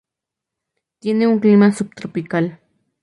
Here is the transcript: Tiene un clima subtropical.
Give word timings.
Tiene 0.99 1.27
un 1.27 1.39
clima 1.39 1.71
subtropical. 1.71 2.59